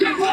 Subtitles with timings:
[0.00, 0.29] Come on.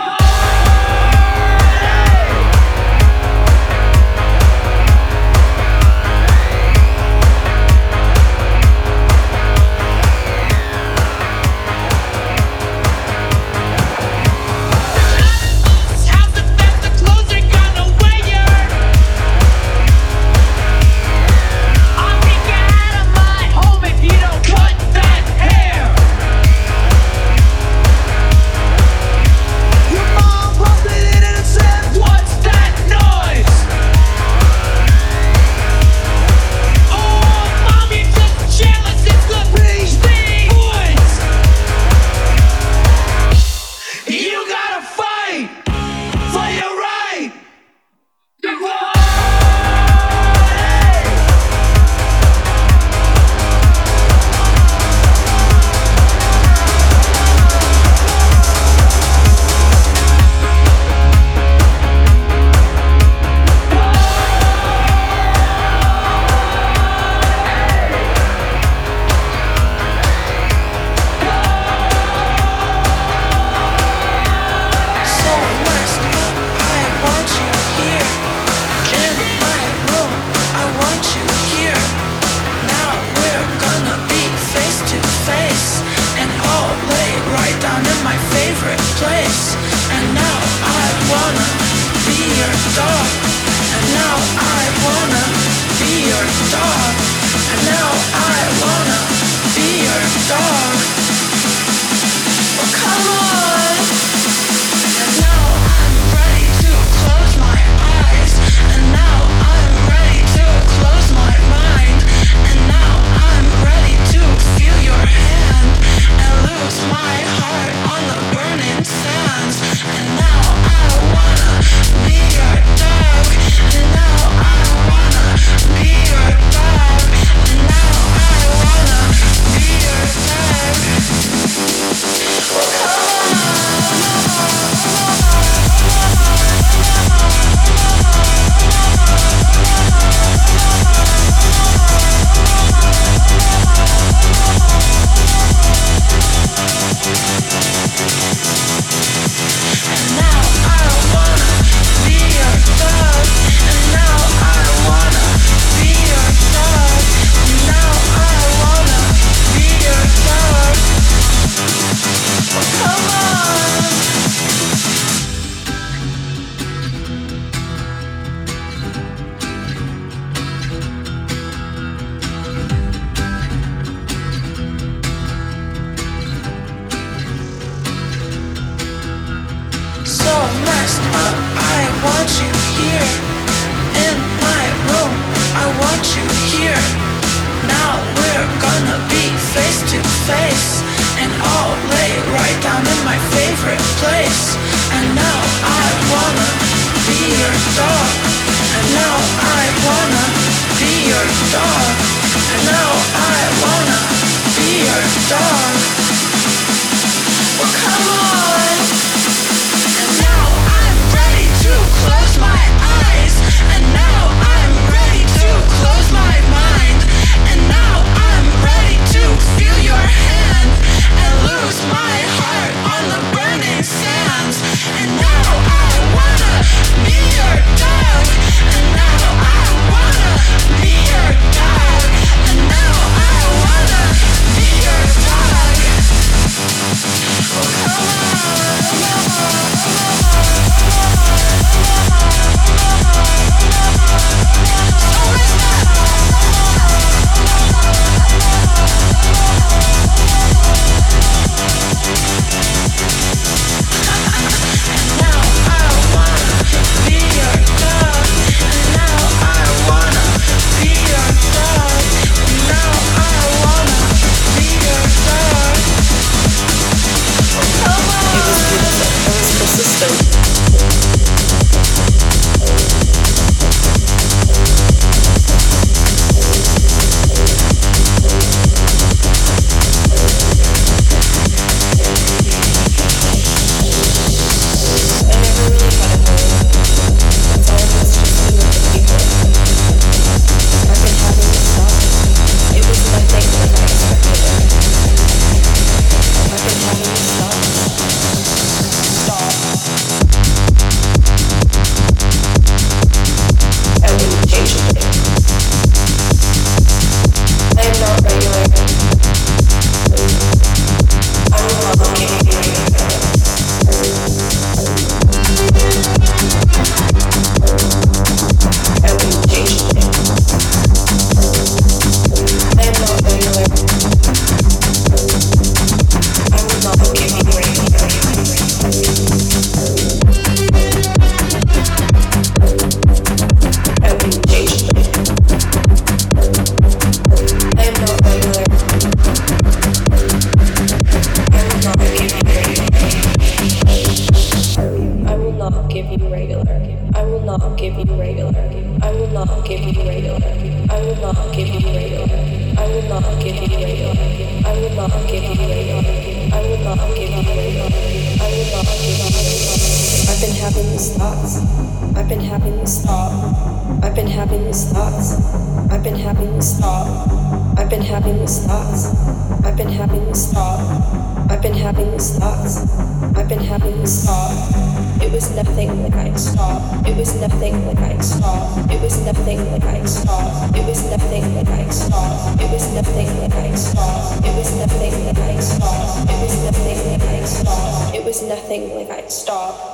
[376.10, 377.02] like I saw.
[377.06, 378.80] It was nothing like I saw.
[378.90, 380.40] It was nothing like I saw.
[380.74, 382.54] It was nothing like I saw.
[382.56, 384.40] It was nothing like I saw.
[384.40, 386.24] It was nothing like I saw.
[386.24, 388.14] It was nothing like I saw.
[388.14, 389.87] It was nothing like I saw.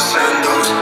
[0.00, 0.79] Sandals.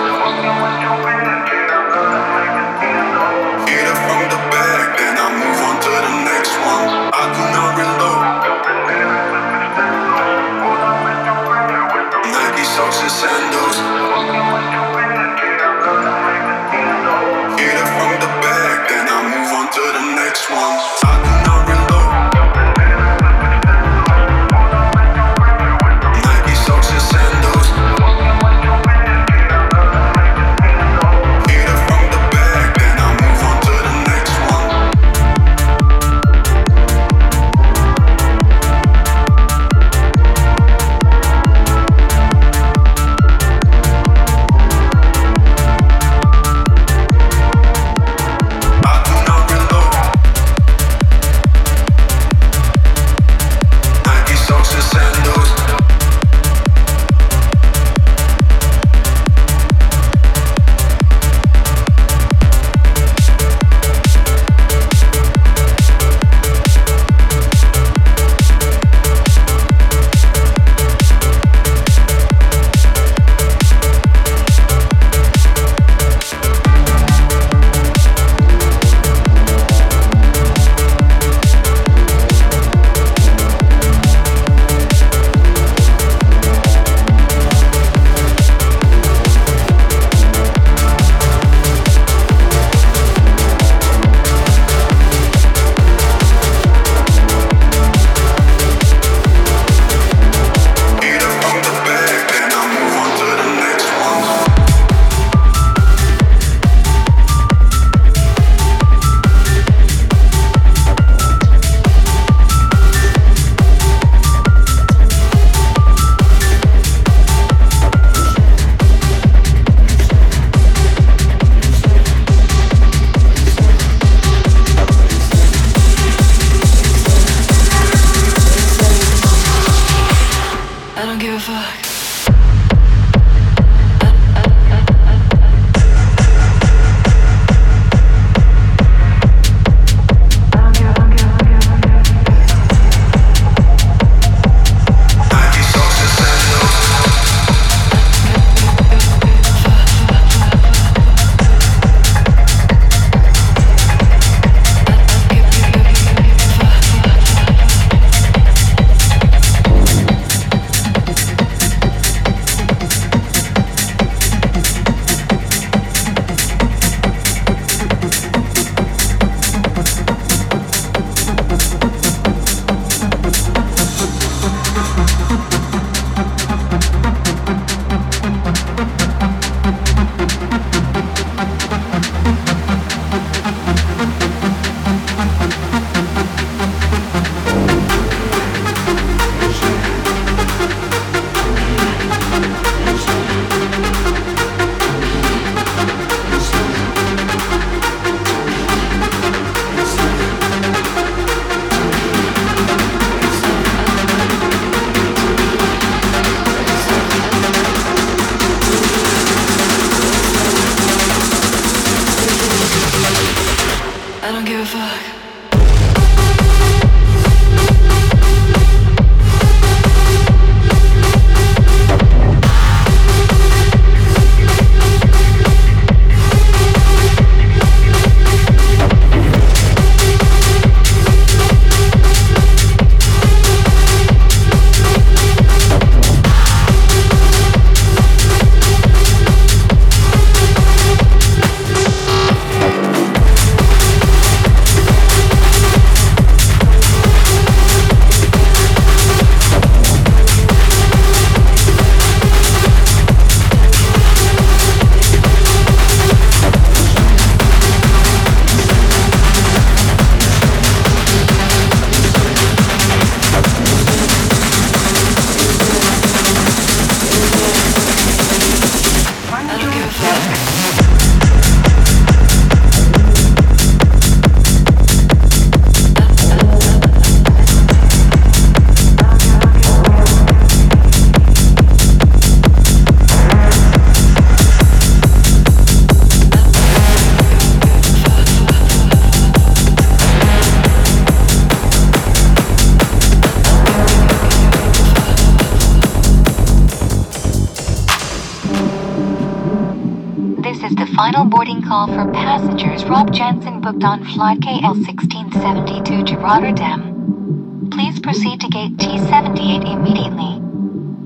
[302.89, 307.69] Rob Jensen booked on flight KL 1672 to Rotterdam.
[307.71, 310.41] Please proceed to gate T78 immediately.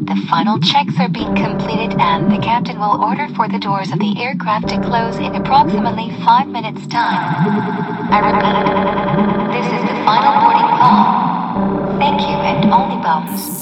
[0.07, 3.99] The final checks are being completed and the captain will order for the doors of
[3.99, 7.19] the aircraft to close in approximately 5 minutes time.
[8.13, 11.99] I repeat, this is the final boarding call.
[11.99, 13.62] Thank you and only bones.